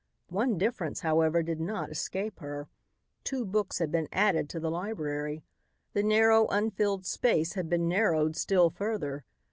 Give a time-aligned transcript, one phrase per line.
[0.31, 2.67] One difference, however, did not escape her.
[3.23, 5.43] Two books had been added to the library.
[5.93, 9.25] The narrow, unfilled space had been narrowed still further.